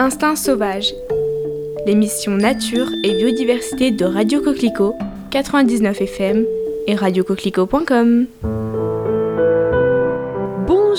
[0.00, 0.94] Instinct sauvage,
[1.84, 4.94] l'émission nature et biodiversité de Radio Coquelicot
[5.30, 6.46] 99 FM
[6.86, 8.26] et radiocoquelicot.com.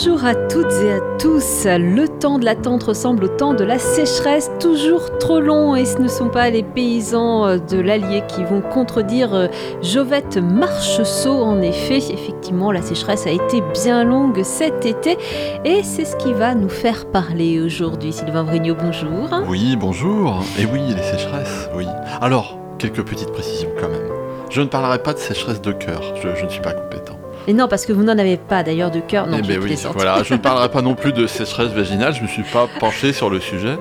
[0.04, 1.66] Bonjour à toutes et à tous.
[1.66, 6.00] Le temps de l'attente ressemble au temps de la sécheresse, toujours trop long et ce
[6.00, 9.48] ne sont pas les paysans euh, de l'Allier qui vont contredire euh,
[9.84, 11.44] Jovette Marcheseau.
[11.44, 15.20] En effet, effectivement, la sécheresse a été bien longue cet été
[15.66, 18.12] et c'est ce qui va nous faire parler aujourd'hui.
[18.12, 19.30] Sylvain Vrignot, bonjour.
[19.48, 20.44] Oui, bonjour.
[20.58, 21.86] Et oui, les sécheresses, oui.
[22.22, 24.10] Alors, quelques petites précisions quand même.
[24.50, 27.21] Je ne parlerai pas de sécheresse de cœur, je, je ne suis pas compétent.
[27.48, 29.28] Et non, parce que vous n'en avez pas d'ailleurs de cœur.
[29.28, 32.20] Non, Eh ben oui, voilà, je ne parlerai pas non plus de sécheresse vaginale, je
[32.20, 33.78] ne me suis pas penché sur le sujet.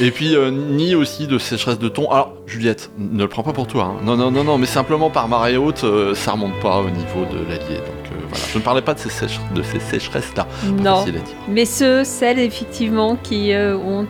[0.00, 2.10] Et puis, euh, ni aussi de sécheresse de thon.
[2.10, 3.84] Alors, Juliette, ne le prends pas pour toi.
[3.96, 4.02] hein.
[4.04, 7.24] Non, non, non, non, mais simplement par marée haute, euh, ça remonte pas au niveau
[7.30, 7.76] de l'Allier.
[7.78, 10.46] Donc euh, voilà, je ne parlais pas de ces, sèche- de ces sécheresses-là.
[10.82, 11.04] Non.
[11.48, 14.06] Mais ceux, celles effectivement qui euh, ont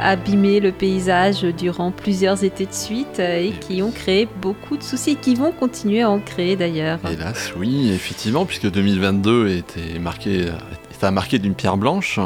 [0.00, 4.82] abîmé le paysage durant plusieurs étés de suite euh, et qui ont créé beaucoup de
[4.82, 6.98] soucis et qui vont continuer à en créer d'ailleurs.
[7.10, 10.46] Hélas, oui, effectivement, puisque 2022 était marqué,
[11.00, 12.18] ça a marqué d'une pierre blanche,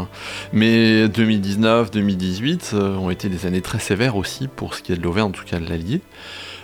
[0.52, 5.02] mais 2019-2018 euh, ont été des années très sévères aussi pour ce qui est de
[5.02, 6.00] l'Auvergne, en tout cas de l'Allier.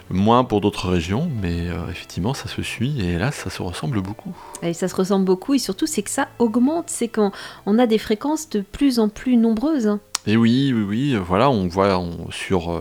[0.09, 4.01] Moins pour d'autres régions, mais euh, effectivement, ça se suit et hélas, ça se ressemble
[4.01, 4.33] beaucoup.
[4.63, 7.33] Et ça se ressemble beaucoup et surtout c'est que ça augmente, c'est qu'on
[7.67, 9.89] on a des fréquences de plus en plus nombreuses.
[9.89, 9.99] hein.
[10.29, 12.81] Et oui, oui, oui, voilà, on voit on- sur, euh,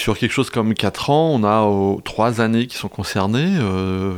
[0.00, 3.58] sur quelque chose comme 4 ans, on a 3 années qui sont concernées,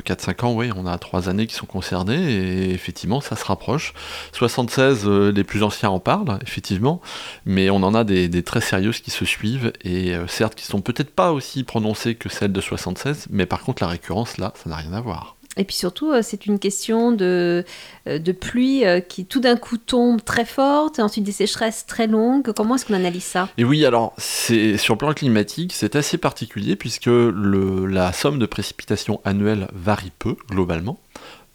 [0.05, 3.93] 4-5 ans, oui, on a 3 années qui sont concernées, et effectivement, ça se rapproche.
[4.33, 7.01] 76, euh, les plus anciens en parlent, effectivement,
[7.47, 10.81] mais on en a des, très sérieuses qui se suivent, et euh, certes, qui sont
[10.81, 14.71] peut-être pas aussi prononcées que celles de 76, mais par contre, la récurrence, là, ça
[14.71, 15.37] n'a rien à voir.
[15.59, 17.65] Et puis surtout euh, c'est une question de,
[18.07, 21.85] euh, de pluie euh, qui tout d'un coup tombe très forte, et ensuite des sécheresses
[21.87, 22.53] très longues.
[22.53, 23.49] Comment est-ce qu'on analyse ça?
[23.59, 28.47] Et oui, alors, c'est sur le plan climatique, c'est assez particulier puisque la somme de
[28.47, 30.99] précipitations annuelles varie peu, globalement.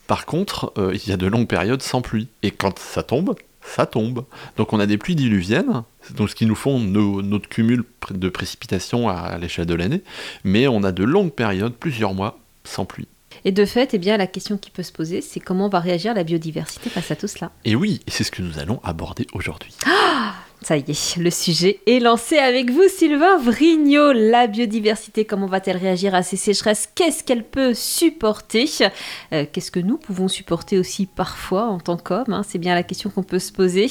[0.06, 2.28] Par contre, il y a de longues périodes sans pluie.
[2.44, 4.26] Et quand ça tombe, ça tombe.
[4.56, 5.84] Donc on a des pluies diluviennes,
[6.16, 10.04] donc ce qui nous font notre cumul de précipitations à, à l'échelle de l'année,
[10.44, 13.08] mais on a de longues périodes, plusieurs mois, sans pluie.
[13.46, 16.14] Et de fait, eh bien, la question qui peut se poser, c'est comment va réagir
[16.14, 17.52] la biodiversité face à tout cela?
[17.66, 19.76] Et oui, et c'est ce que nous allons aborder aujourd'hui.
[20.64, 24.12] Ça y est, le sujet est lancé avec vous, Sylvain Vrignot.
[24.12, 26.90] La biodiversité, comment va-t-elle réagir à ces sécheresses?
[26.96, 28.68] Qu'est-ce qu'elle peut supporter?
[29.34, 32.34] Euh, Qu'est-ce que nous pouvons supporter aussi parfois en tant qu'hommes?
[32.34, 33.88] Hein C'est bien la question qu'on peut se poser.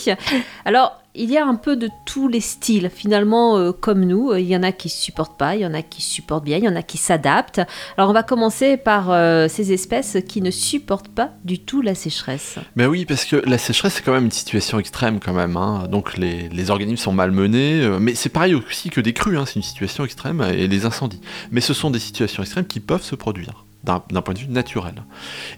[0.65, 4.35] Alors, il y a un peu de tous les styles, finalement, euh, comme nous.
[4.35, 6.65] Il y en a qui supportent pas, il y en a qui supportent bien, il
[6.65, 7.61] y en a qui s'adaptent.
[7.97, 11.95] Alors, on va commencer par euh, ces espèces qui ne supportent pas du tout la
[11.95, 12.59] sécheresse.
[12.77, 15.57] Ben oui, parce que la sécheresse, c'est quand même une situation extrême quand même.
[15.57, 15.87] hein.
[15.91, 19.45] Donc les, les organismes sont malmenés, euh, mais c'est pareil aussi que des crues, hein,
[19.47, 21.21] c'est une situation extrême, et les incendies.
[21.51, 24.49] Mais ce sont des situations extrêmes qui peuvent se produire d'un d'un point de vue
[24.49, 24.95] naturel.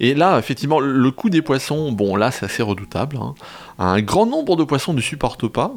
[0.01, 3.17] Et là, effectivement, le coût des poissons, bon là c'est assez redoutable.
[3.17, 3.35] hein.
[3.79, 5.73] Un grand nombre de poissons ne supportent pas,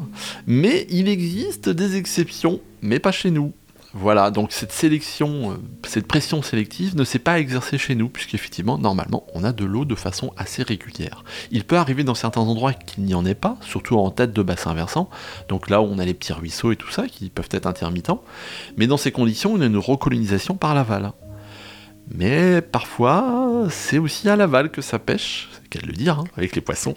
[0.47, 3.53] mais il existe des exceptions, mais pas chez nous.
[3.94, 8.78] Voilà, donc cette sélection, euh, cette pression sélective ne s'est pas exercée chez nous, puisqu'effectivement,
[8.78, 11.25] normalement, on a de l'eau de façon assez régulière.
[11.51, 14.41] Il peut arriver dans certains endroits qu'il n'y en ait pas, surtout en tête de
[14.41, 15.09] bassin versant,
[15.50, 18.23] donc là où on a les petits ruisseaux et tout ça, qui peuvent être intermittents,
[18.78, 21.11] mais dans ces conditions, on a une recolonisation par l'aval.
[22.13, 26.55] Mais parfois, c'est aussi à l'aval que ça pêche, c'est qu'à le dire, hein, avec
[26.55, 26.94] les poissons.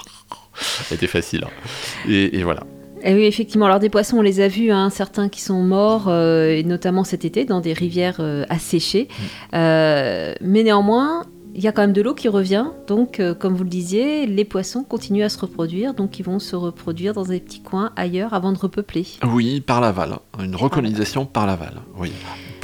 [0.88, 1.44] C'était facile.
[1.44, 2.08] hein.
[2.08, 2.62] Et, et voilà.
[3.02, 3.66] Et Eh oui, effectivement.
[3.66, 7.04] Alors des poissons, on les a vus, hein, certains qui sont morts, euh, et notamment
[7.04, 9.08] cet été, dans des rivières euh, asséchées.
[9.52, 12.66] Euh, mais néanmoins, il y a quand même de l'eau qui revient.
[12.88, 15.94] Donc, comme vous le disiez, les poissons continuent à se reproduire.
[15.94, 19.06] Donc, ils vont se reproduire dans des petits coins ailleurs avant de repeupler.
[19.24, 20.18] Oui, par l'aval.
[20.42, 21.74] Une recolonisation par l'aval.
[21.96, 22.10] Oui.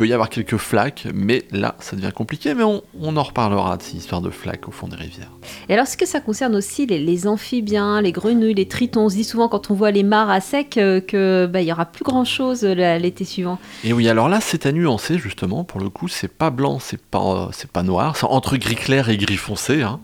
[0.01, 2.55] Il peut y avoir quelques flaques, mais là, ça devient compliqué.
[2.55, 5.31] Mais on, on en reparlera de ces histoires de flaques au fond des rivières.
[5.69, 9.09] Et alors, est-ce que ça concerne aussi les, les amphibiens, les grenouilles, les tritons On
[9.11, 11.73] se dit souvent quand on voit les mares à sec euh, que bah, il y
[11.73, 13.59] aura plus grand-chose euh, l'été suivant.
[13.85, 15.65] Et oui, alors là, c'est à nuancer justement.
[15.65, 18.17] Pour le coup, c'est pas blanc, c'est pas, euh, c'est pas noir.
[18.17, 19.83] C'est entre gris clair et gris foncé.
[19.83, 20.01] hein.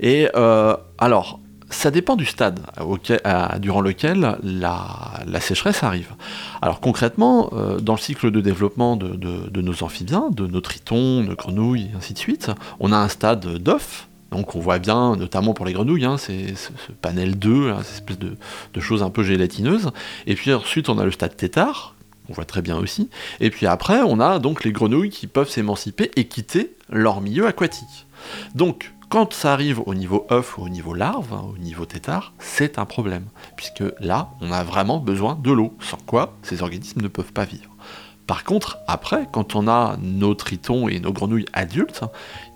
[0.00, 0.28] Et
[0.98, 1.40] alors,
[1.70, 2.60] ça dépend du stade
[3.60, 6.12] durant lequel la, sécheresse arrive.
[6.60, 11.34] Alors concrètement, euh, dans le cycle de développement de, nos amphibiens, de nos tritons, nos
[11.34, 12.50] grenouilles, et ainsi de suite,
[12.80, 14.08] on a un stade d'œuf.
[14.30, 16.70] Donc on voit bien, notamment pour les grenouilles, hein, c'est ce,
[17.00, 18.36] panel 2, là, cette espèce de,
[18.74, 19.90] de choses un peu gélatineuses.
[20.26, 21.94] Et puis ensuite on a le stade tétard,
[22.30, 23.10] on voit très bien aussi.
[23.40, 27.46] Et puis après, on a donc les grenouilles qui peuvent s'émanciper et quitter leur milieu
[27.46, 28.06] aquatique.
[28.54, 32.32] Donc, quand ça arrive au niveau œuf ou au niveau larve, hein, au niveau tétard,
[32.38, 33.24] c'est un problème.
[33.56, 37.44] puisque là, on a vraiment besoin de l'eau, sans quoi ces organismes ne peuvent pas
[37.44, 37.76] vivre.
[38.28, 42.04] Par contre, après, quand on a nos tritons et nos grenouilles adultes,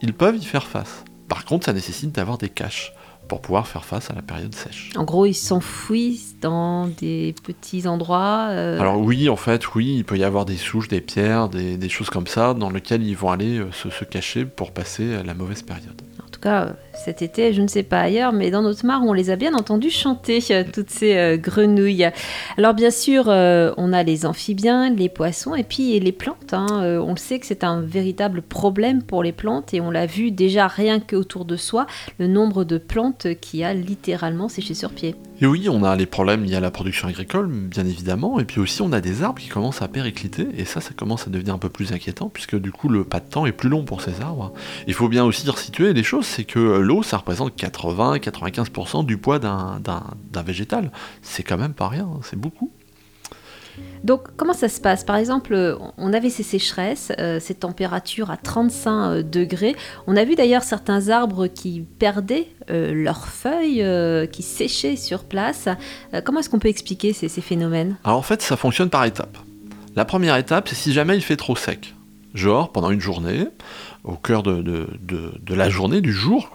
[0.00, 1.04] ils peuvent y faire face.
[1.28, 2.92] Par contre, ça nécessite d'avoir des caches
[3.26, 4.90] pour pouvoir faire face à la période sèche.
[4.94, 10.04] En gros, ils s'enfouissent dans des petits endroits euh, Alors oui, en fait, oui, il
[10.04, 13.32] peut y avoir des souches, des pierres, des, choses comme ça, dans lesquelles ils vont
[13.32, 16.03] aller euh, se, cacher pour passer la mauvaise période.
[16.44, 19.12] En tout cas, cet été, je ne sais pas ailleurs, mais dans notre mare, on
[19.12, 22.10] les a bien entendues chanter, euh, toutes ces grenouilles.
[22.58, 26.52] Alors bien sûr, on a les amphibiens, les poissons et puis les plantes.
[26.52, 26.66] Hein.
[27.00, 30.30] on le sait que c'est un véritable problème pour les plantes et on l'a vu
[30.30, 31.86] déjà rien qu'autour de soi,
[32.18, 35.14] le nombre de plantes qui a littéralement séché sur pied.
[35.40, 38.60] Et oui, on a les problèmes liés à la production agricole, bien évidemment, et puis
[38.60, 41.54] aussi on a des arbres qui commencent à péricliter, et ça, ça commence à devenir
[41.54, 44.00] un peu plus inquiétant, puisque du coup le pas de temps est plus long pour
[44.00, 44.52] ces arbres.
[44.86, 49.38] Il faut bien aussi resituer les choses, c'est que l'eau, ça représente 80-95% du poids
[49.38, 50.92] d'un végétal.
[51.22, 52.70] C'est quand même pas rien, c'est beaucoup.
[54.02, 55.02] Donc, comment ça se passe?
[55.02, 59.74] Par exemple, on avait ces sécheresses, euh, ces températures à 35 euh, degrés.
[60.06, 63.84] On a vu d'ailleurs certains arbres qui perdaient euh, leurs feuilles,
[64.30, 65.68] qui séchaient sur place.
[66.24, 67.96] comment est-ce qu'on peut expliquer ces, ces phénomènes?
[68.04, 69.38] Alors, en fait, ça fonctionne par étapes.
[69.96, 71.94] La première étape, c'est si jamais il fait trop sec.
[72.34, 73.46] Genre, pendant une journée,
[74.04, 74.86] au cœur de,
[75.48, 76.50] la journée, du jour,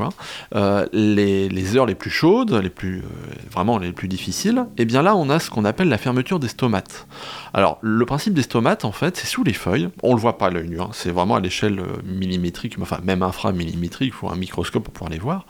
[0.55, 3.03] euh, les, heures les plus chaudes, les plus, euh,
[3.51, 6.39] vraiment les plus difficiles, et eh bien là on a ce qu'on appelle la fermeture
[6.39, 7.07] des stomates.
[7.53, 10.47] Alors le principe des stomates en fait c'est sous les feuilles, on le voit pas
[10.47, 10.89] à l'œil nu, hein.
[10.93, 15.09] c'est vraiment à l'échelle euh, millimétrique, enfin même inframillimétrique, il faut un microscope pour pouvoir
[15.09, 15.45] les voir.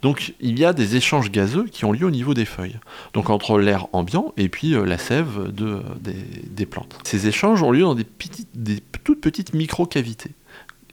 [0.00, 2.78] Donc il y a des échanges gazeux qui ont lieu au niveau des feuilles,
[3.12, 6.98] donc entre l'air ambiant et puis la sève de, des, plantes.
[7.04, 8.06] Ces échanges ont lieu dans des,
[8.54, 10.30] des toutes petites micro-cavités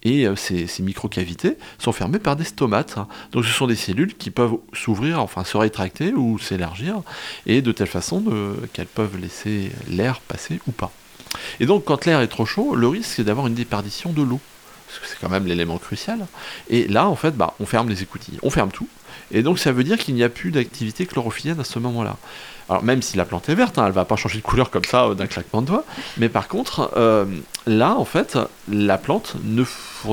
[0.04, 2.98] et euh, ces, micro-cavités sont fermées par des stomates.
[3.32, 7.02] Donc ce sont des cellules qui peuvent s'ouvrir, enfin se rétracter ou s'élargir,
[7.46, 8.24] et de telle façon
[8.74, 10.92] qu'elles peuvent laisser l'air passer ou pas.
[11.60, 14.40] Et donc quand l'air est trop chaud, le risque c'est d'avoir une déperdition de l'eau,
[14.88, 16.26] parce que c'est quand même l'élément crucial.
[16.70, 18.88] Et là, en fait, bah, on ferme les écoutilles, on ferme tout,
[19.32, 22.18] et donc ça veut dire qu'il n'y a plus d'activité chlorophyllienne à ce moment-là.
[22.70, 24.86] Alors même si la plante est verte, hein, elle va pas changer de couleur comme
[24.86, 25.86] ça euh, d'un claquement de doigts,
[26.18, 27.26] mais par contre, euh,
[27.66, 28.38] là en fait,
[28.72, 29.64] la plante ne,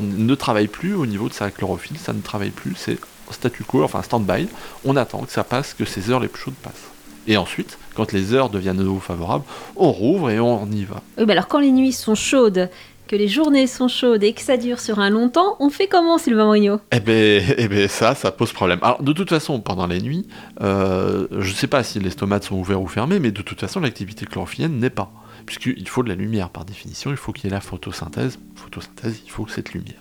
[0.00, 2.98] ne travaille plus au niveau de sa chlorophylle, ça ne travaille plus, c'est
[3.30, 4.48] statu quo, enfin stand-by,
[4.84, 6.90] on attend que ça passe, que ces heures les plus chaudes passent.
[7.28, 11.02] Et ensuite, quand les heures deviennent de nouveau favorables, on rouvre et on y va.
[11.18, 12.70] Oui, alors quand les nuits sont chaudes,
[13.06, 15.86] que les journées sont chaudes et que ça dure sur un long temps, on fait
[15.86, 16.80] comment, Sylvain Mourinho?
[16.92, 18.78] Eh bien, eh ben, ça, ça pose problème.
[18.82, 20.26] Alors, de toute façon, pendant les nuits,
[20.60, 23.60] euh, je ne sais pas si les stomates sont ouverts ou fermés, mais de toute
[23.60, 25.10] façon, l'activité chlorophyllienne n'est pas.
[25.44, 28.38] Puisqu'il faut de la lumière, par définition, il faut qu'il y ait la photosynthèse.
[28.54, 30.00] Photosynthèse, il faut cette lumière.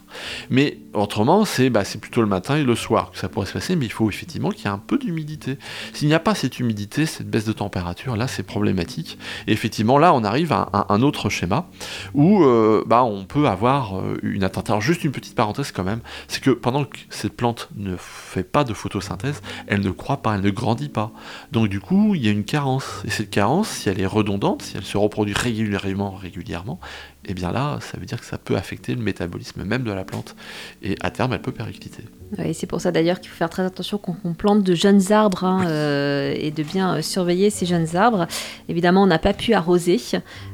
[0.50, 3.76] Mais autrement, c'est bah, plutôt le matin et le soir que ça pourrait se passer,
[3.76, 5.58] mais il faut effectivement qu'il y ait un peu d'humidité.
[5.94, 9.18] S'il n'y a pas cette humidité, cette baisse de température, là c'est problématique.
[9.48, 11.68] Et effectivement, là on arrive à un, autre schéma
[12.14, 14.70] où euh, bah, on peut avoir euh, une atteinte.
[14.70, 18.44] Alors juste une petite parenthèse quand même, c'est que pendant que cette plante ne fait
[18.44, 21.12] pas de photosynthèse, elle ne croît pas, elle ne grandit pas.
[21.52, 23.02] Donc du coup, il y a une carence.
[23.06, 26.80] Et cette carence, si elle est redondante, si elle se reproduit régulièrement, régulièrement,
[27.26, 29.92] et eh bien là, ça veut dire que ça peut affecter le métabolisme même de
[29.92, 30.36] la plante.
[30.84, 32.04] Et à terme, elle peut péricliter.
[32.38, 35.12] Oui, c'est pour ça d'ailleurs qu'il faut faire très attention quand on plante de jeunes
[35.12, 38.28] arbres hein, euh, et de bien euh, surveiller ces jeunes arbres.
[38.70, 40.00] Évidemment, on n'a pas pu arroser,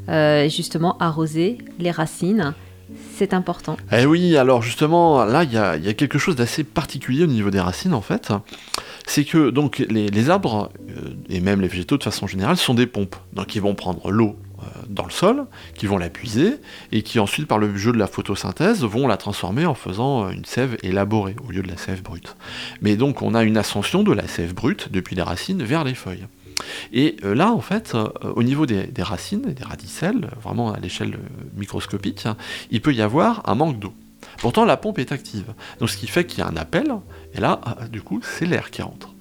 [0.08, 2.54] euh, justement arroser les racines.
[3.16, 3.76] C'est important.
[3.92, 7.60] Eh oui, alors justement, là, il y, a, quelque chose d'assez particulier au niveau des
[7.60, 8.32] racines, en fait.
[9.08, 10.72] C'est que donc les, les arbres,
[11.30, 13.16] et même les végétaux de façon générale, sont des pompes.
[13.34, 14.51] Donc ils vont prendre l'eau euh,
[14.92, 15.46] dans le sol,
[15.76, 16.56] qui vont la puiser,
[16.92, 20.30] et qui ensuite, par le jeu de la photosynthèse, vont la transformer en faisant euh,
[20.32, 22.36] une sève élaborée au lieu de la sève brute.
[22.82, 25.96] Mais donc on a une ascension de la sève brute depuis les racines vers les
[25.96, 26.28] feuilles.
[26.94, 31.18] Et euh, là, en fait, au niveau des, racines, des radicelles, vraiment à l'échelle
[31.56, 32.28] microscopique,
[32.70, 33.94] il peut y avoir un manque d'eau.
[34.38, 35.54] Pourtant, la pompe est active.
[35.80, 36.94] Donc, ce qui fait qu'il y a un appel,
[37.34, 37.60] et là,
[37.92, 39.14] du coup, c'est l'air qui rentre.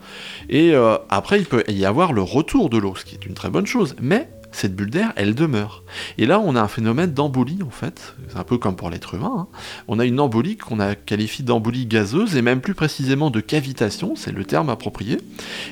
[0.48, 0.74] Et
[1.08, 3.66] après, il peut y avoir le retour de l'eau, ce qui est une très bonne
[3.66, 3.96] chose.
[4.00, 5.84] Mais cette bulle d'air, elle demeure.
[6.18, 8.14] Et là, on a un phénomène d'embolie, en fait.
[8.28, 9.32] C'est un peu comme pour l'être humain.
[9.36, 9.46] Hein.
[9.88, 14.16] On a une embolie qu'on a qualifiée d'embolie gazeuse, et même plus précisément de cavitation,
[14.16, 15.18] c'est le terme approprié.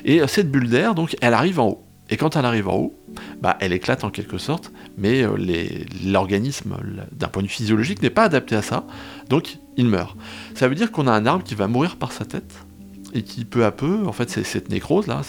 [0.05, 1.85] Et euh, cette bulle d'air, donc, elle arrive en haut.
[2.09, 2.99] Et quand elle arrive en haut,
[3.41, 5.37] bah, elle éclate en quelque sorte, mais euh,
[6.03, 6.75] l'organisme,
[7.11, 8.85] d'un point de vue physiologique, n'est pas adapté à ça,
[9.29, 10.17] donc il meurt.
[10.55, 12.65] Ça veut dire qu'on a un arbre qui va mourir par sa tête,
[13.13, 15.21] et qui peu à peu, en fait, cette nécrose là,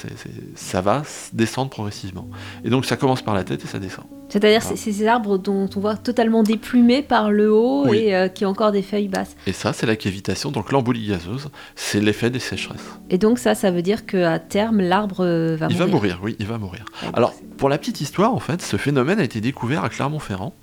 [0.55, 2.29] ça va descendre progressivement.
[2.65, 4.05] Et donc ça commence par la tête et ça descend.
[4.29, 8.47] C'est-à-dire c'est ces arbres dont on voit totalement déplumés par le haut et euh, qui
[8.47, 9.35] ont encore des feuilles basses.
[9.47, 12.99] Et ça, c'est la cavitation, donc l'embolie gazeuse, c'est l'effet des sécheresses.
[13.11, 15.77] Et donc ça, ça veut dire qu'à terme, l'arbre euh, va mourir.
[15.77, 16.85] Il va mourir, oui, il va mourir.
[17.13, 20.55] Alors, pour la petite histoire, en fait, ce phénomène a été découvert à Clermont-Ferrand,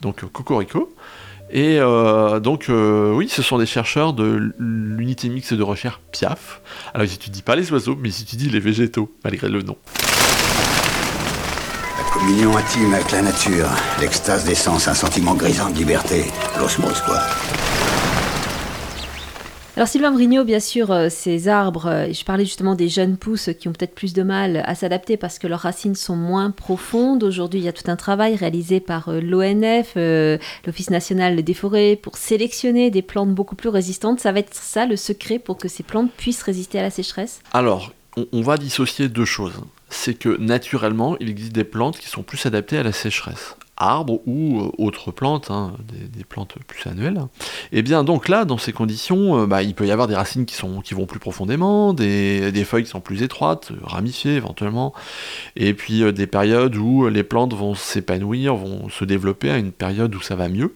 [0.00, 0.92] donc Cocorico.
[1.54, 6.60] Et euh, donc, oui, ce sont des chercheurs de l'unité mixte de recherche PIAF.
[6.92, 9.76] Alors, ils n'étudient pas les oiseaux, mais ils étudient les végétaux, malgré le nom.
[12.12, 13.68] Communion intime avec la nature,
[14.00, 16.24] l'extase des sens, un sentiment grisant de liberté,
[16.58, 17.18] l'osmose quoi.
[19.76, 23.50] Alors Sylvain Vrignot, bien sûr, euh, ces arbres, euh, je parlais justement des jeunes pousses
[23.58, 27.24] qui ont peut-être plus de mal à s'adapter parce que leurs racines sont moins profondes.
[27.24, 29.96] Aujourd'hui, il y a tout un travail réalisé par euh, l'ONF,
[30.64, 34.20] l'Office national des forêts, pour sélectionner des plantes beaucoup plus résistantes.
[34.20, 37.40] Ça va être ça le secret pour que ces plantes puissent résister à la sécheresse?
[37.52, 37.92] Alors,
[38.32, 39.54] on va dissocier deux choses
[39.94, 43.56] c'est que naturellement, il existe des plantes qui sont plus adaptées à la sécheresse.
[43.76, 47.20] Arbres ou euh, autres plantes, hein, des, plantes plus annuelles.
[47.72, 50.14] Et eh bien donc là, dans ces conditions, euh, bah, il peut y avoir des
[50.14, 54.92] racines qui, sont, qui vont plus profondément, des, feuilles qui sont plus étroites, ramifiées éventuellement,
[55.56, 59.72] et puis euh, des périodes où les plantes vont s'épanouir, vont se développer à une
[59.72, 60.74] période où ça va mieux,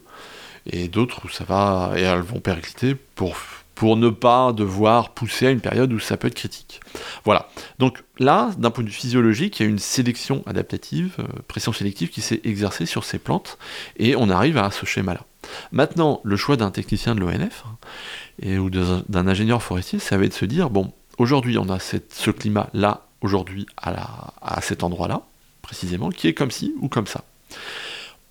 [0.67, 3.37] et d'autres où ça va, et elles vont péricliter pour
[3.78, 6.80] pour ne pas devoir pousser à une période où ça peut être critique.
[7.25, 7.49] Voilà.
[7.78, 11.73] Donc là, d'un point de vue physiologique, il y a une sélection adaptative, euh, pression
[11.73, 13.56] sélective qui s'est exercée sur ces plantes,
[13.97, 15.20] et on arrive à ce schéma-là.
[15.70, 17.64] Maintenant, le choix d'un technicien de l'ONF
[18.42, 21.78] hein, ou d'un ingénieur forestier, ça va être de se dire, bon, aujourd'hui on a
[21.78, 25.23] ce climat-là, aujourd'hui à cet endroit-là,
[25.62, 27.23] précisément, qui est comme ci ou comme ça.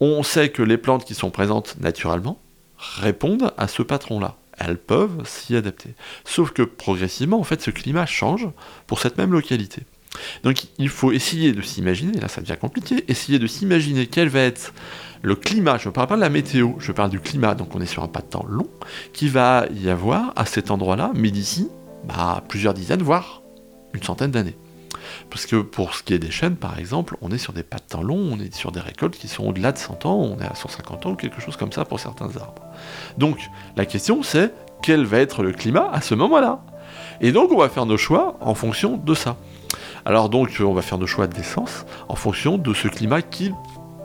[0.01, 2.37] On sait que les plantes qui sont présentes naturellement
[2.77, 5.93] répondent à ce patron-là elles peuvent s'y adapter.
[6.25, 8.47] Sauf que progressivement, en fait, ce climat change
[8.87, 9.83] pour cette même localité.
[10.43, 14.39] Donc il faut essayer de s'imaginer, là ça devient compliqué, essayer de s'imaginer quel va
[14.39, 14.73] être
[15.21, 17.81] le climat, je ne parle pas de la météo, je parle du climat, donc on
[17.81, 18.69] est sur un pas de temps long,
[19.13, 21.67] qui va y avoir à cet endroit-là, mais d'ici
[22.05, 23.41] bah, plusieurs dizaines, voire
[23.93, 24.55] une centaine d'années.
[25.29, 27.77] Parce que pour ce qui est des chênes, par exemple, on est sur des pas
[27.77, 30.39] de temps longs, on est sur des récoltes qui sont au-delà de 100 ans, on
[30.39, 32.63] est à 150 ans, quelque chose comme ça pour certains arbres.
[33.17, 33.37] Donc
[33.75, 36.61] la question c'est quel va être le climat à ce moment-là?
[37.21, 39.37] Et donc on va faire nos choix en fonction de ça.
[40.05, 43.51] Alors donc on va faire nos choix d'essence en fonction de ce climat qui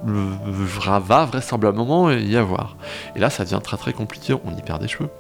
[0.05, 2.77] va vraisemblablement y avoir.
[3.15, 5.11] Et là ça devient très très compliqué, on y perd des cheveux.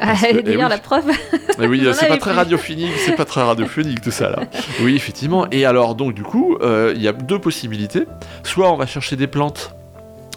[0.00, 1.10] Ah, D'ailleurs, la preuve.
[1.58, 4.40] Mais oui, c'est pas très radiophonique, c'est pas très radiophonique tout ça là.
[4.82, 5.46] Oui, effectivement.
[5.50, 8.04] Et alors, donc, du coup, euh, il y a deux possibilités.
[8.42, 9.74] Soit on va chercher des plantes,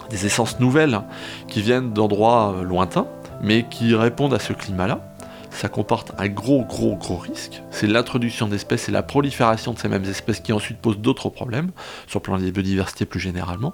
[0.10, 1.02] des essences nouvelles
[1.48, 3.08] qui viennent d'endroits euh, lointains,
[3.42, 5.02] mais qui répondent à ce climat-là.
[5.50, 7.64] Ça comporte un gros, gros, gros risque.
[7.72, 11.72] C'est l'introduction d'espèces et la prolifération de ces mêmes espèces qui ensuite posent d'autres problèmes,
[12.06, 13.74] sur le plan de biodiversité plus généralement.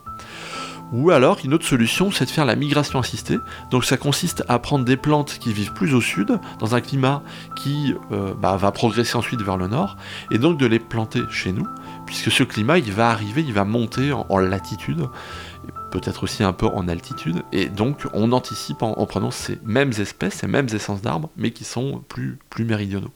[0.94, 3.40] Ou alors, une autre solution, c'est de faire la migration assistée.
[3.72, 7.24] Donc ça consiste à prendre des plantes qui vivent plus au sud, dans un climat
[7.56, 9.98] qui euh, bah, va progresser ensuite vers le nord,
[10.30, 11.68] et donc de les planter chez nous,
[12.06, 15.08] puisque ce climat, il va arriver, il va monter en, latitude,
[15.90, 20.36] peut-être aussi un peu en altitude, et donc on anticipe en, prenant ces mêmes espèces,
[20.36, 23.12] ces mêmes essences d'arbres, mais qui sont plus, plus méridionaux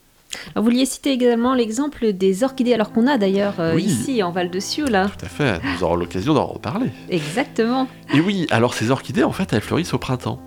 [0.56, 4.50] vous vouliez citer également l'exemple des orchidées, alors qu'on a d'ailleurs euh, ici en Val
[4.50, 4.90] de Sioule.
[4.90, 5.08] Là.
[5.18, 6.90] Tout à fait, nous aurons l'occasion d'en reparler.
[7.10, 7.88] Exactement.
[8.14, 10.42] Et oui, alors ces orchidées, en fait, elles fleurissent au printemps.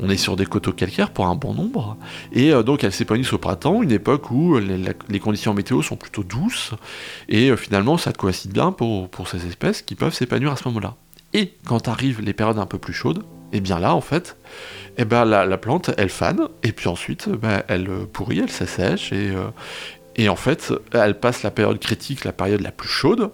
[0.00, 1.96] On est sur des coteaux calcaires pour un bon nombre,
[2.32, 6.22] et euh, donc elles s'épanouissent au printemps, une époque où les, conditions météo sont plutôt
[6.22, 6.72] douces,
[7.28, 10.66] et euh, finalement ça coïncide bien pour, pour ces espèces qui peuvent s'épanouir à ce
[10.68, 10.96] moment-là.
[11.32, 14.36] Et quand arrivent les périodes un peu plus chaudes, et eh bien là, en fait,
[14.96, 19.30] eh ben la, plante, elle fane, et puis ensuite, ben, elle pourrit, elle s'assèche, et,
[19.30, 19.48] euh,
[20.16, 23.32] et en fait, elle passe la période critique, la période la plus chaude,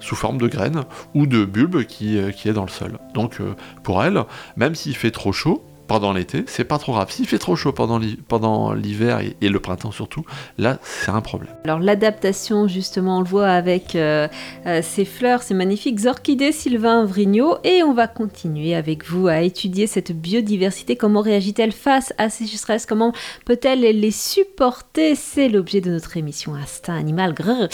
[0.00, 0.84] sous forme de graines
[1.14, 2.98] ou de bulbes qui, euh, est dans le sol.
[3.14, 4.22] Donc euh, pour elle,
[4.56, 7.10] même s'il fait trop chaud, pendant l'été, c'est pas trop grave.
[7.10, 10.24] S'il fait trop chaud pendant l'hiver et, le printemps surtout,
[10.58, 11.52] là, c'est un problème.
[11.64, 14.28] Alors l'adaptation, justement, on le voit avec euh,
[14.66, 19.40] euh, ces fleurs, ces magnifiques orchidées Sylvain Vrignot, et on va continuer avec vous à
[19.40, 20.96] étudier cette biodiversité.
[20.96, 23.12] Comment réagit-elle face à ces sécheresses Comment
[23.46, 25.14] peut-elle les supporter?
[25.14, 27.32] C'est l'objet de notre émission Instinct Animal.
[27.32, 27.68] Grrr.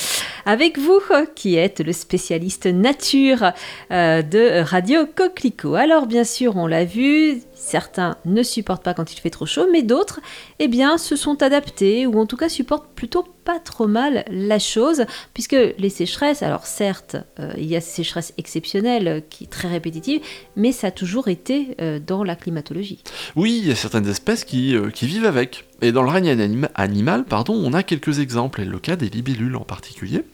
[0.47, 1.01] Avec vous,
[1.35, 3.53] qui êtes le spécialiste nature
[3.91, 5.75] euh, de Radio Coquelicot.
[5.75, 9.67] Alors bien sûr, on l'a vu, Certains ne supportent pas quand il fait trop chaud,
[9.73, 10.21] mais d'autres,
[10.59, 10.69] eh
[10.99, 15.57] se sont adaptés ou en tout cas supportent plutôt pas trop mal la chose, puisque
[15.79, 20.21] les sécheresses, alors certes, euh, il y a ces sécheresses exceptionnelles euh, qui très répétitives,
[20.57, 23.03] mais ça a toujours été euh, dans la climatologie.
[23.37, 25.65] Oui, il y a certaines espèces qui, qui vivent avec.
[25.83, 29.57] Et dans le règne animal, pardon, on a quelques exemples, et le cas des libellules
[29.57, 30.25] en particulier.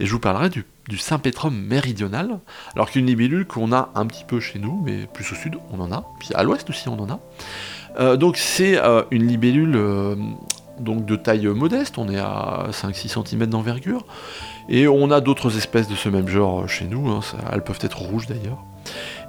[0.00, 2.38] Et je vous parlerai du, du Sympétrum méridional,
[2.74, 5.80] alors qu'une libellule qu'on a un petit peu chez nous, mais plus au sud, on
[5.80, 7.20] en a, puis à l'ouest aussi, on en
[7.98, 8.16] a.
[8.16, 8.80] donc c'est
[9.10, 9.76] une libellule
[10.78, 14.06] donc de taille modeste, on est à 5-6 cm d'envergure.
[14.68, 17.20] Et on a d'autres espèces de ce même genre chez nous, hein,
[17.52, 18.64] elles peuvent être rouges d'ailleurs.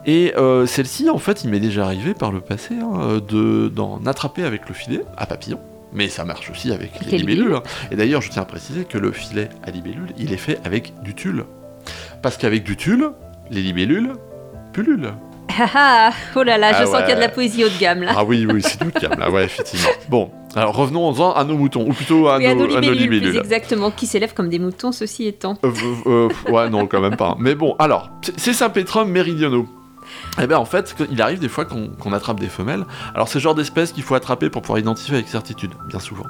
[0.06, 4.44] Et euh, celle-ci, en fait, il m'est déjà arrivé par le passé hein, d'en attraper
[4.44, 5.60] avec le filet à papillon.
[5.94, 7.56] Mais ça marche aussi avec les libellules.
[7.56, 7.64] Hein.
[7.90, 10.94] Et d'ailleurs, je tiens à préciser que le filet à libellule, il est fait avec
[11.04, 11.46] du tulle.
[12.22, 13.12] Parce qu'avec du tulle,
[13.50, 14.14] les libellules
[14.74, 15.14] pullulent.
[15.58, 17.70] Ah ah Oh là là, je ah sens qu'il y a de la poésie haut
[17.70, 18.14] de gamme là.
[18.18, 19.90] Ah oui, oui, c'est haut de gamme là, ouais, effectivement.
[20.10, 23.38] Bon, alors revenons-en à nos moutons, ou plutôt à, nos, libellules.
[23.38, 25.58] exactement, qui s'élèvent comme des moutons, ceci étant.
[25.64, 25.72] Euh,
[26.06, 27.36] euh, ouais, non, quand même pas.
[27.40, 29.68] Mais bon, alors, c'est Saint-Pétrum méridionaux.
[30.42, 32.86] Eh bien en fait, il arrive des fois qu'on attrape des femelles.
[33.14, 36.26] Alors c'est le genre d'espèce qu'il faut attraper pour pouvoir identifier avec certitude, bien souvent.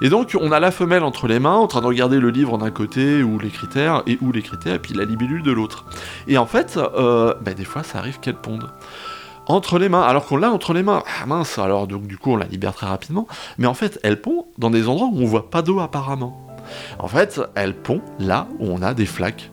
[0.00, 2.56] Et donc on a la femelle entre les mains, en train de regarder le livre
[2.56, 5.84] d'un côté, ou les critères, et ou les critères, et puis la libellule de l'autre.
[6.26, 8.68] Et en fait, euh, ben, des fois ça arrive qu'elle ponde
[9.48, 11.02] entre les mains, alors qu'on l'a entre les mains.
[11.20, 13.26] Ah mince, alors donc du coup on la libère très rapidement.
[13.56, 16.46] Mais en fait, elle pond dans des endroits où on voit pas d'eau apparemment.
[16.98, 19.50] En fait, elle pond là où on a des flaques.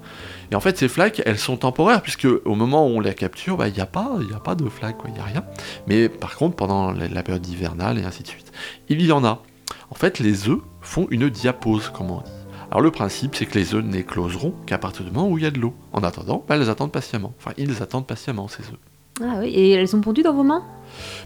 [0.51, 3.57] Et en fait, ces flaques, elles sont temporaires, puisque au moment où on les capture,
[3.57, 5.43] bah, il n'y a, pas, a pas de flaques, il n'y a rien.
[5.87, 8.51] Mais par contre, pendant la, période hivernale et ainsi de suite,
[8.89, 9.41] il y en a.
[9.89, 12.31] En fait, les œufs font une diapose, comme on dit.
[12.69, 15.47] Alors le principe, c'est que les œufs n'écloseront qu'à partir du moment où il y
[15.47, 15.73] a de l'eau.
[15.93, 17.33] En attendant, bah, elles attendent patiemment.
[17.39, 18.94] Enfin, ils attendent patiemment, ces œufs.
[19.21, 20.63] Ah oui, et elles sont pondues dans vos mains?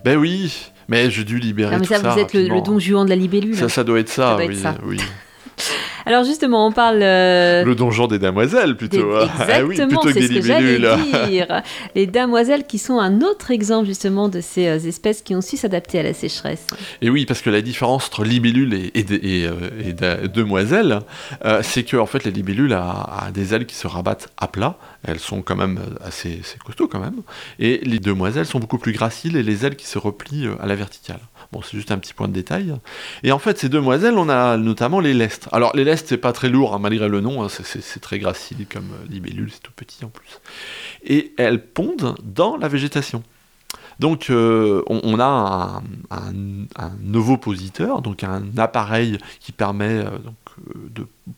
[0.05, 3.09] Ben oui, mais j'ai dû libérer ah, mais ça, Vous êtes le, don Juan de
[3.09, 3.55] la libellule.
[3.55, 4.97] Ça, ça doit être ça, oui, oui.
[6.09, 7.01] Alors justement, on parle...
[7.03, 9.15] Euh, le donjon des damoiselles, plutôt.
[9.21, 11.61] Exactement, ah oui, plutôt que des ce que dire.
[11.95, 15.55] Les damoiselles qui sont un autre exemple, justement, de ces euh, espèces qui ont su
[15.55, 16.65] s'adapter à la sécheresse.
[17.03, 21.01] Et oui, parce que la différence entre libellule et, et, euh, demoiselle,
[21.61, 24.77] c'est que en fait, les libellules a, des ailes qui se rabattent à plat.
[25.03, 27.21] Elles sont quand même assez, assez costauds, quand même.
[27.57, 30.75] Et les demoiselles sont beaucoup plus graciles et les ailes qui se replient à la
[30.75, 31.21] verticale.
[31.51, 32.75] Bon, c'est juste un petit point de détail.
[33.23, 35.47] Et en fait, ces demoiselles, on a notamment les lestes.
[35.51, 38.67] Alors, les lestes, c'est pas très lourd, hein, malgré le nom, hein, c'est très gracile
[38.71, 40.39] comme euh, libellule, c'est tout petit en plus.
[41.03, 43.23] Et elles pondent dans la végétation.
[43.99, 46.33] Donc, euh, on, a un,
[46.77, 50.17] un, ovopositeur, donc un appareil qui permet euh,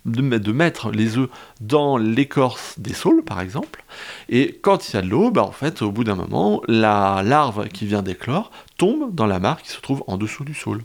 [0.05, 1.29] de, mettre les œufs
[1.59, 3.83] dans l'écorce des saules, par exemple.
[4.29, 7.21] Et quand il y a de l'eau, bah, en fait, au bout d'un moment, la
[7.23, 10.83] larve qui vient d'éclore tombe dans la mare qui se trouve en dessous du saule.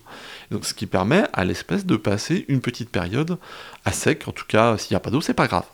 [0.51, 3.39] Donc, ce qui permet à l'espèce de passer une petite période
[3.85, 4.27] à sec.
[4.29, 5.67] En tout cas, s'il n'y a pas d'eau, c'est pas grave.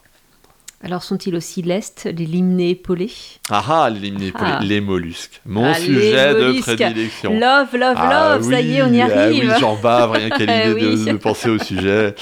[0.85, 3.13] Alors sont-ils aussi lestes, les limnés épaulés
[3.51, 4.65] Ah ah, les limnés épaulés, ah.
[4.65, 5.41] les mollusques.
[5.47, 7.39] Mon ah, sujet de prédilection.
[7.39, 9.15] Love, love, ah love, ça y est, on y arrive.
[9.17, 12.17] Ah oui, j'en bave, rien qu'à l'idée de, penser au sujet.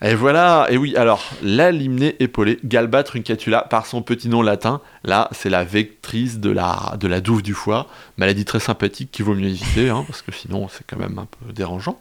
[0.00, 4.80] Et voilà, et oui, alors, la limnée épaulée, Galba truncatula, par son petit nom latin,
[5.02, 9.24] là, c'est la vectrice de la, de la douve du foie, maladie très sympathique qu'il
[9.24, 11.98] vaut mieux éviter, hein, parce que sinon, c'est quand même un peu dérangeant.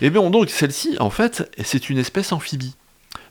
[0.00, 2.74] Et bien, donc, celle-ci, en fait, c'est une espèce amphibie.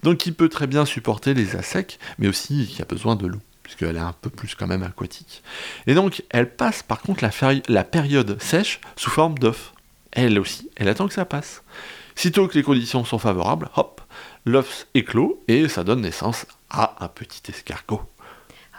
[0.03, 3.39] Donc il peut très bien supporter les secs, mais aussi il a besoin de l'eau,
[3.63, 5.43] puisqu'elle est un peu plus quand même aquatique.
[5.87, 7.31] Et donc elle passe par contre la,
[7.67, 9.73] la période sèche sous forme d'œuf.
[10.11, 11.63] Elle aussi, elle attend que ça passe.
[12.15, 14.01] Sitôt que les conditions sont favorables, hop,
[14.45, 18.01] l'œuf éclot et ça donne naissance à un petit escargot.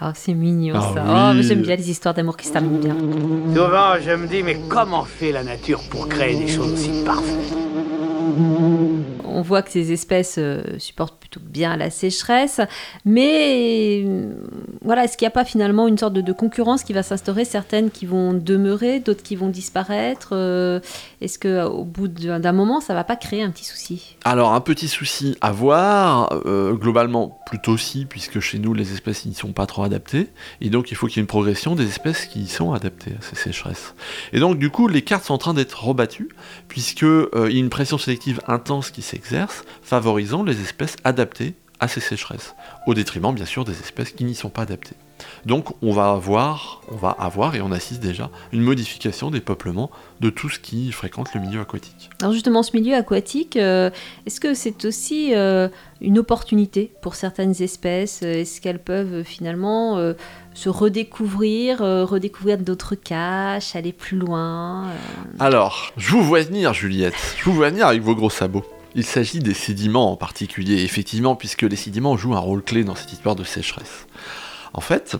[0.01, 1.31] Oh, c'est mignon ah ça.
[1.33, 2.95] Oh, j'aime bien les histoires d'amour qui se terminent bien.
[2.95, 7.53] Souvent, je me dis, mais comment fait la nature pour créer des choses aussi parfaites?
[9.35, 12.61] On voit que ces espèces euh, supportent plutôt bien la sécheresse,
[13.03, 14.33] mais euh,
[14.81, 17.91] voilà, est-ce qu'il n'y a pas finalement une sorte de, concurrence qui va s'instaurer, certaines
[17.91, 20.79] qui vont demeurer, d'autres qui vont disparaître euh,
[21.21, 24.15] Est-ce qu'au bout d'un moment, ça va pas créer un petit souci?
[24.23, 29.33] Alors un petit souci à voir, globalement plutôt si, puisque chez nous les espèces n'y
[29.33, 30.29] sont pas trop adaptées,
[30.61, 33.21] et donc il faut qu'il y ait une progression des espèces qui sont adaptées à
[33.21, 33.95] ces sécheresses.
[34.33, 36.29] Et donc du coup, les cartes sont en train d'être rebattues,
[36.67, 39.24] puisque il y a une pression sélective intense qui s'exerce
[39.81, 42.55] favorisant les espèces adaptées à ces sécheresses,
[42.87, 44.95] au détriment bien sûr des espèces qui n'y sont pas adaptées.
[45.45, 49.89] Donc on va avoir, on va avoir et on assiste déjà une modification des peuplements
[50.19, 52.09] de tout ce qui fréquente le milieu aquatique.
[52.21, 53.89] Alors justement, ce milieu aquatique, euh,
[54.25, 55.69] est-ce que c'est aussi euh,
[56.01, 58.23] une opportunité pour certaines espèces?
[58.23, 60.13] Est-ce qu'elles peuvent finalement euh,
[60.53, 64.87] se redécouvrir, redécouvrir d'autres caches, aller plus loin
[65.39, 67.15] Alors, je vous vois venir, Juliette.
[67.37, 68.65] Je vous vois venir avec vos gros sabots.
[68.95, 72.95] Il s'agit des sédiments en particulier, effectivement, puisque les sédiments jouent un rôle clé dans
[72.95, 74.07] cette histoire de sécheresse.
[74.73, 75.17] En fait,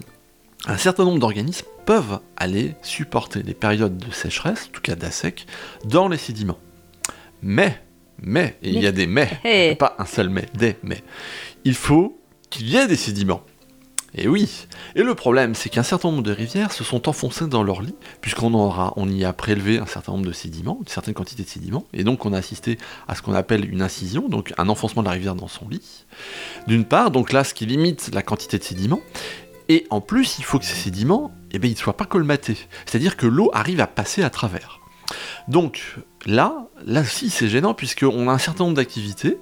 [0.66, 5.46] un certain nombre d'organismes peuvent aller supporter des périodes de sécheresse, en tout cas d'assec,
[5.84, 6.58] dans les sédiments.
[7.42, 7.82] Mais,
[8.22, 9.76] mais, et il y a des mais, Hey.
[9.76, 11.04] pas un seul mais, des mais,
[11.66, 12.18] il faut
[12.50, 13.44] qu'il y ait des sédiments.
[14.18, 14.68] Et oui.
[14.96, 17.96] Et le problème, c'est qu'un certain nombre de rivières se sont enfoncées dans leur lit,
[18.22, 21.86] puisqu'on on y a prélevé un certain nombre de sédiments, une certaine quantité de sédiments,
[21.94, 22.78] et donc on a assisté
[23.10, 26.06] à ce qu'on appelle une incision, donc un enfoncement de la rivière dans son lit.
[26.68, 29.02] D'une part, donc là, ce qui limite la quantité de sédiments,
[29.68, 32.58] et en plus, il faut que ces sédiments, eh bien, ils ne soient pas colmatés.
[32.86, 34.80] C'est-à-dire que l'eau arrive à passer à travers.
[35.48, 39.38] Donc là, là aussi, c'est gênant, puisqu'on a un certain nombre d'activités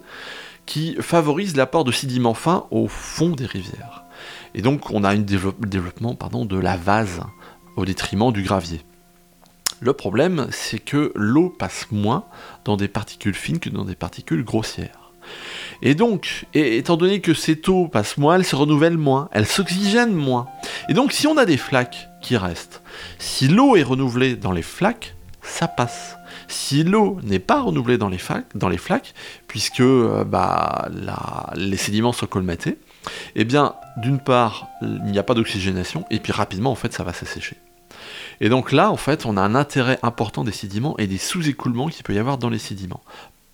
[0.66, 4.03] qui favorisent l'apport de sédiments fins au fond des rivières.
[4.56, 7.22] Et donc, on a un développement pardon, de la vase
[7.76, 8.82] au détriment du gravier.
[9.80, 12.26] Le problème, c'est que l'eau passe moins
[12.64, 15.12] dans des particules fines que dans des particules grossières.
[15.82, 20.14] Et donc, étant donné que cette eau passe moins, elle se renouvelle moins, elle s'oxygène
[20.14, 20.48] moins.
[20.90, 22.82] Et donc, si on a des flaques qui restent,
[23.20, 26.16] si l'eau est renouvelée dans les flaques, ça passe.
[26.48, 29.14] Si l'eau n'est pas renouvelée dans les, flaques,
[29.48, 30.90] puisque euh, bah,
[31.56, 32.78] les sédiments sont colmatés,
[33.36, 37.04] eh bien, d'une part, il n'y a pas d'oxygénation, et puis rapidement, en fait, ça
[37.04, 37.58] va s'assécher.
[38.42, 41.88] Et donc là, en fait, on a un intérêt important des sédiments et des sous-écoulements
[41.88, 43.02] qu'il peut y avoir dans les sédiments.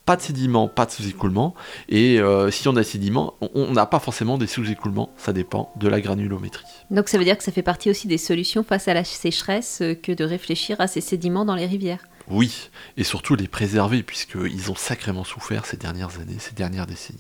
[0.06, 1.54] Pas de sédiments, pas de sous-écoulement,
[1.88, 5.34] et euh, si on a des sédiments, on- on n'a pas forcément des sous-écoulements, ça
[5.34, 6.66] dépend de la granulométrie.
[6.90, 9.80] Donc ça veut dire que ça fait partie aussi des solutions face à la sécheresse
[9.82, 12.08] euh, que de réfléchir à ces sédiments dans les rivières.
[12.28, 17.20] Oui, et surtout les préserver, puisqu'ils ont sacrément souffert ces dernières années, ces dernières décennies.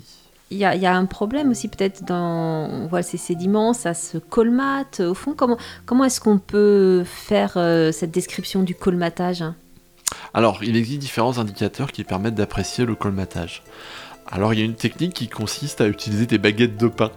[0.52, 5.00] Il y, a, un problème aussi peut-être dans ces sédiments, ça se colmate.
[5.00, 9.56] Au fond, comment, comment est-ce qu'on peut faire euh, cette description du colmatage hein?
[10.34, 13.62] Alors, il existe différents indicateurs qui permettent d'apprécier le colmatage.
[14.32, 17.12] Alors, il y a une technique qui consiste à utiliser des baguettes de pain.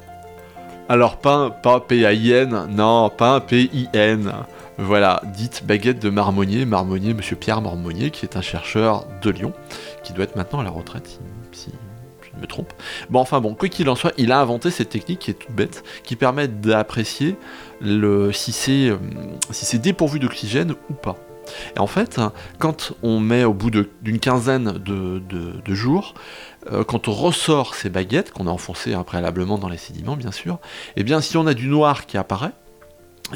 [0.90, 4.32] Alors, pain, pas P-A-I-N, non, pain P-I-N.
[4.78, 9.52] Voilà, dite baguette de Marmonnier, Marmonnier, monsieur Pierre Marmonnier, qui est un chercheur de Lyon,
[10.02, 11.18] qui doit être maintenant à la retraite,
[12.34, 12.72] je me trompe.
[13.10, 15.52] Bon, enfin bon, quoi qu'il en soit, il a inventé cette technique qui est toute
[15.52, 17.36] bête, qui permet d'apprécier
[18.32, 18.96] si c'est euh,
[19.50, 21.16] si dépourvu d'oxygène ou pas.
[21.76, 22.20] Et en fait,
[22.58, 26.14] quand on met au bout d'une quinzaine de, jours,
[26.70, 30.32] euh, quand on ressort ces baguettes, qu'on a enfoncées hein, préalablement dans les sédiments, bien
[30.32, 30.58] sûr,
[30.96, 32.52] eh bien, si on a du noir qui apparaît,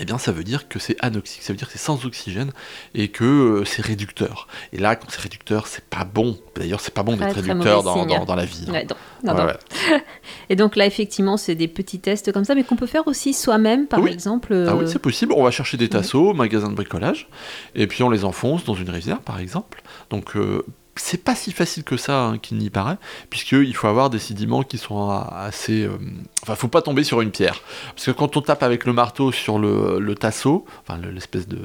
[0.01, 2.53] eh bien, ça veut dire que c'est anoxique, ça veut dire que c'est sans oxygène
[2.95, 4.49] et que euh, c'est réducteur.
[4.73, 6.39] Et là, quand c'est réducteur, c'est pas bon.
[6.55, 8.65] D'ailleurs, c'est pas bon d'être réducteur dans, dans- dans la vie.
[8.69, 8.73] hein.
[8.73, 8.87] Ouais,
[9.25, 9.47] non, non, Ouais, non.
[9.95, 10.03] ouais.
[10.51, 13.33] Et donc là, effectivement, c'est des petits tests comme ça, mais qu'on peut faire aussi
[13.35, 14.11] soi-même, par Oui.
[14.13, 14.53] exemple.
[14.69, 15.33] Ah oui, euh, c'est possible.
[15.37, 17.29] On va chercher des tasseaux au magasin de bricolage,
[17.75, 19.83] et puis on les enfonce dans une rivière, par exemple.
[20.11, 20.65] Donc, euh,
[20.97, 22.97] c'est pas si facile que ça hein, qu'il n'y paraît,
[23.31, 25.83] puisqu'il faut avoir des sédiments qui sont assez.
[25.85, 25.97] euh,
[26.43, 27.61] Enfin, faut pas tomber sur une pierre.
[27.95, 31.47] Parce que quand on tape avec le marteau sur le, le tasseau, enfin, le- l'espèce
[31.49, 31.59] de.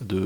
[0.00, 0.16] De,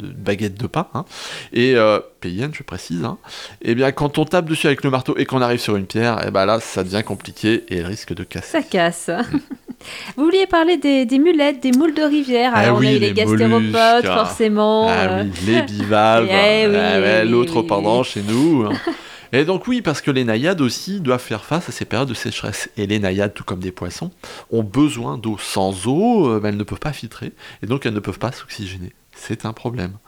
[0.00, 1.04] de baguette de pain, hein,
[1.52, 3.16] et euh, PIN, je précise, hein,
[3.62, 6.26] et bien quand on tape dessus avec le marteau et qu'on arrive sur une pierre,
[6.26, 8.50] et ben là ça devient compliqué et elle risque de casser.
[8.50, 9.08] Ça casse.
[10.16, 12.50] Vous vouliez parler des, des mulettes, des moules de rivière.
[12.54, 14.04] Ah Alors, on oui, a eu les, les gastéropodes, mollusques.
[14.06, 14.88] forcément.
[14.88, 18.64] Ah euh, oui, les bivalves, Eh oui, Ah oui, ouais, l'autre pendant chez nous.
[18.68, 18.72] hein.
[19.32, 22.14] Et donc oui, parce que les naïades aussi doivent faire face à ces périodes de
[22.14, 22.68] sécheresse.
[22.76, 24.10] Et les naïades, tout comme des poissons,
[24.50, 25.36] ont besoin d'eau.
[25.40, 28.92] Sans eau, euh, elles ne peuvent pas filtrer, et donc elles ne peuvent pas s'oxygéner.
[29.22, 29.98] C'est un problème.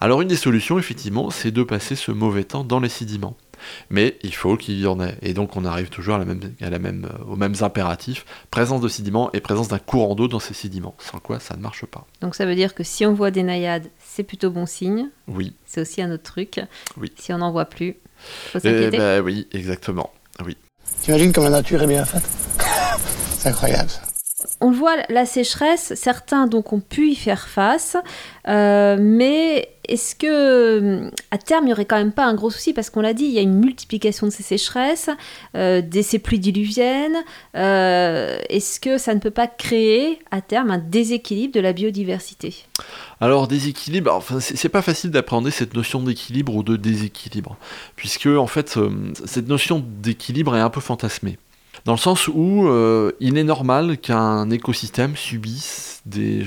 [0.00, 3.34] Alors une des solutions, effectivement, c'est de passer ce mauvais temps dans les sédiments.
[3.90, 5.16] Mais il faut qu'il y en ait.
[5.22, 8.24] Et donc on arrive toujours à la même, à la même, euh, aux mêmes impératifs,
[8.50, 10.94] présence de sédiments et présence d'un courant d'eau dans ces sédiments.
[10.98, 12.06] Sans quoi ça ne marche pas.
[12.20, 15.08] Donc ça veut dire que si on voit des naïades, c'est plutôt bon signe.
[15.26, 15.54] Oui.
[15.66, 16.60] C'est aussi un autre truc.
[16.98, 17.10] Oui.
[17.18, 18.98] Si on n'en voit plus, faut Eh s'inquiéter.
[18.98, 20.12] ben oui, exactement.
[20.44, 20.56] Oui.
[21.00, 22.28] T'imagines comme la nature est bien faite?
[23.38, 24.02] C'est incroyable ça.
[24.60, 27.96] On voit, la sécheresse, certains donc ont pu y faire face,
[28.48, 32.72] euh, mais est-ce que à terme il y aurait quand même pas un gros souci?
[32.72, 35.10] Parce qu'on l'a dit, il y a une multiplication de ces sécheresses,
[35.54, 37.16] euh, des ces pluies diluviennes.
[37.54, 42.64] euh, est-ce que ça ne peut pas créer à terme un déséquilibre de la biodiversité?
[43.20, 47.56] Alors déséquilibre, enfin c'est c'est pas facile d'appréhender cette notion d'équilibre ou de déséquilibre,
[47.94, 48.90] puisque en fait euh,
[49.24, 51.38] cette notion d'équilibre est un peu fantasmée.
[51.84, 56.44] Dans le sens où euh, il est normal qu'un écosystème subisse des,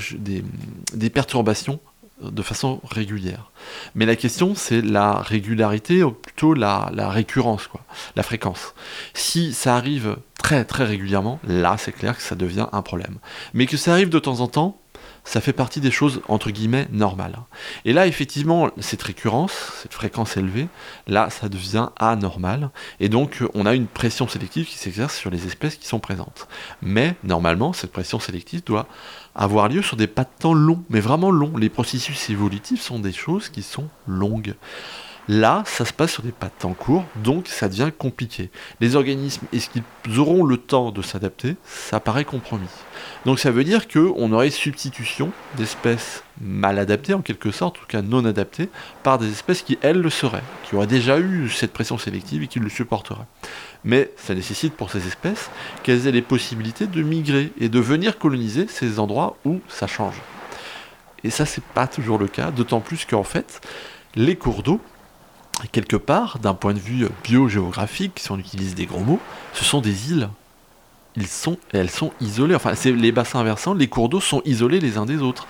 [1.14, 1.80] perturbations
[2.22, 3.52] de façon régulière.
[3.96, 7.82] Mais la question c'est la régularité, ou plutôt la, la récurrence, quoi,
[8.16, 8.74] la fréquence.
[9.14, 13.18] Si ça arrive très très régulièrement, là c'est clair que ça devient un problème.
[13.54, 14.81] Mais que ça arrive de temps en temps,
[15.24, 17.38] ça fait partie des choses entre guillemets normales.
[17.86, 20.68] Et là, effectivement, cette récurrence, cette fréquence élevée,
[21.08, 22.72] là, ça devient anormal.
[23.00, 26.48] Et donc, on a une pression sélective qui s'exerce sur les espèces qui sont présentes.
[26.82, 28.88] Mais normalement, cette pression sélective doit
[29.36, 31.56] avoir lieu sur des pas de temps longs, mais vraiment longs.
[31.58, 34.56] Les processus évolutifs sont des choses qui sont longues.
[35.34, 38.50] Là, ça se passe sur des pas de temps courts, donc ça devient compliqué.
[38.82, 41.56] Les organismes, est-ce qu'ils auront le temps de s'adapter?
[41.64, 42.68] Ça paraît compromis.
[43.26, 47.88] Donc ça veut dire qu'on aurait substitution d'espèces mal adaptées, en quelque sorte, en tout
[47.88, 48.68] cas non adaptées,
[49.04, 52.48] par des espèces qui, elles, le seraient, qui auraient déjà eu cette pression sélective et
[52.48, 53.24] qui le supporteraient.
[53.86, 55.50] Mais ça nécessite pour ces espèces
[55.84, 60.22] qu'elles aient les possibilités de migrer et de venir coloniser ces endroits où ça change.
[61.24, 63.62] Et ça, c'est pas toujours le cas, d'autant plus qu'en fait,
[64.16, 64.82] les cours d'eau,
[65.72, 69.20] quelque part, d'un point de vue biogéographique, si on utilise des gros mots,
[69.54, 70.30] ce sont des îles.
[71.18, 72.56] Ils sont, elles sont isolées.
[72.56, 75.46] Enfin, c'est les bassins versants, les cours d'eau sont isolés les uns des autres.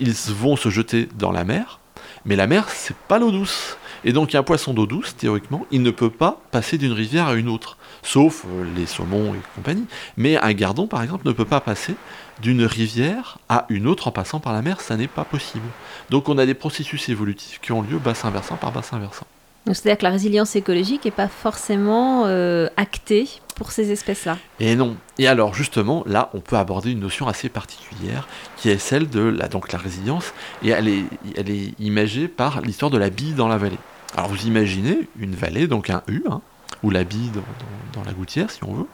[0.00, 1.78] Ils vont se jeter dans la mer,
[2.24, 3.76] mais la mer, c'est pas l'eau douce.
[4.04, 7.34] Et donc, un poisson d'eau douce, théoriquement, il ne peut pas passer d'une rivière à
[7.34, 9.86] une autre, sauf euh, les saumons et compagnie.
[10.16, 11.94] Mais un gardon, par exemple, ne peut pas passer
[12.42, 15.66] d'une rivière à une autre en passant par la mer, ça n'est pas possible.
[16.10, 19.26] Donc, on a des processus évolutifs qui ont lieu bassin versant par bassin versant.
[19.66, 24.38] C'est-à-dire que la résilience écologique n'est pas forcément euh, actée pour ces espèces-là.
[24.60, 24.96] Et non.
[25.18, 29.20] Et alors justement, là, on peut aborder une notion assez particulière, qui est celle de
[29.20, 31.04] la, donc, la résilience, et elle est,
[31.36, 33.78] elle est imagée par l'histoire de la bille dans la vallée.
[34.14, 36.42] Alors vous imaginez une vallée, donc un U, hein,
[36.82, 38.86] ou la bille dans, dans, la gouttière, si on veut,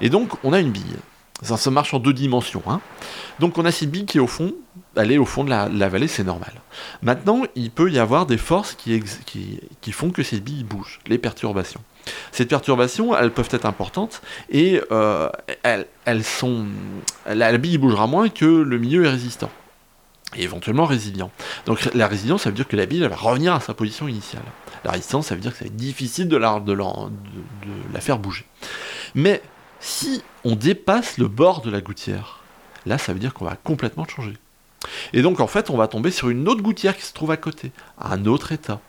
[0.00, 0.96] et donc on a une bille.
[1.42, 2.62] Ça marche en deux dimensions.
[2.66, 2.80] Hein.
[3.38, 4.54] Donc on a cette bille qui est au fond,
[4.96, 6.52] elle est au fond de la, vallée, c'est normal.
[7.02, 9.00] Maintenant, il peut y avoir des forces qui,
[9.92, 11.80] font que cette bille bouge, les perturbations.
[12.32, 15.28] Ces perturbations, elles peuvent être importantes et euh,
[15.62, 16.66] elles, sont,
[17.26, 19.50] la, bille bougera moins que le milieu est résistant
[20.36, 21.30] et éventuellement résilient.
[21.66, 24.42] Donc la résilience, ça veut dire que la bille va revenir à sa position initiale.
[24.84, 28.18] La résistance, ça veut dire que ça va être difficile de la, de la faire
[28.18, 28.44] bouger.
[29.14, 29.40] Mais
[29.80, 32.40] si on dépasse le bord de la gouttière,
[32.86, 34.34] là, ça veut dire qu'on va complètement changer.
[35.12, 37.36] Et donc, en fait, on va tomber sur une autre gouttière qui se trouve à
[37.36, 38.80] côté, à un autre état.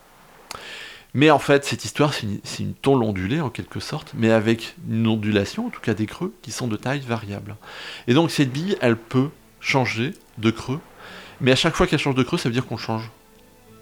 [1.12, 2.26] Mais en fait, cette histoire, c'est
[2.58, 6.32] une, une ondulée en quelque sorte, mais avec une ondulation, en tout cas des creux,
[6.42, 7.56] qui sont de taille variable.
[8.06, 10.80] Et donc, cette bille, elle peut changer de creux,
[11.40, 13.10] mais à chaque fois qu'elle change de creux, ça veut dire qu'on change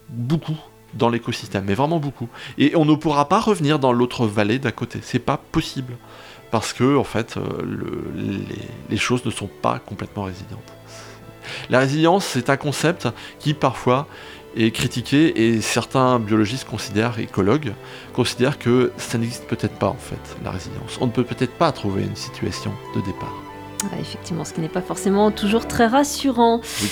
[0.09, 0.57] beaucoup
[0.95, 2.29] dans l'écosystème, mais vraiment beaucoup.
[2.57, 5.99] Et on ne pourra pas revenir dans l'autre vallée d'à côté, c'est pas possible
[6.51, 8.45] parce que en fait euh, le, les,
[8.91, 10.73] les, choses ne sont pas complètement résilientes.
[11.71, 13.09] La résilience, c'est un concept
[13.39, 14.07] qui parfois
[14.57, 17.73] est critiqué et certains biologistes considèrent, écologues,
[18.13, 20.99] considèrent que ça n'existe peut-être pas en fait, la résilience.
[21.01, 23.35] On ne peut peut-être pas trouver une situation de départ.
[23.85, 26.61] Ah, effectivement, ce qui n'est pas forcément toujours très rassurant.
[26.83, 26.91] Oui.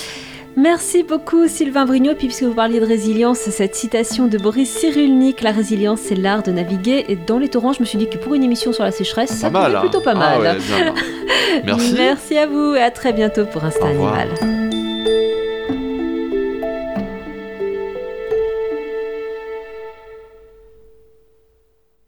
[0.57, 2.15] Merci beaucoup Sylvain Brignot.
[2.15, 6.41] Puis puisque vous parliez de résilience, cette citation de Boris Cyrulnik, la résilience c'est l'art
[6.41, 8.83] de naviguer et dans les torrents, je me suis dit que pour une émission sur
[8.83, 10.33] la sécheresse, ça mal, plutôt pas mal.
[10.33, 10.93] Ah ouais, bien, bien.
[11.63, 11.93] Merci.
[11.95, 14.29] Merci à vous et à très bientôt pour Instant Animal.